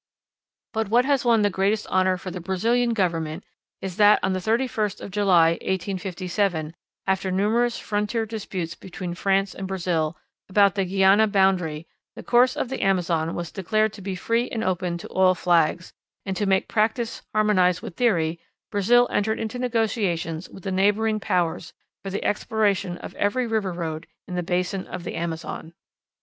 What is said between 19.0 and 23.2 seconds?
entered into negotiations with the neighboring powers for the exploration of